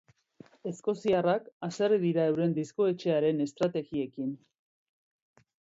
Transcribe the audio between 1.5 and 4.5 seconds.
haserre dira euren diskoetxearen estrategiekin.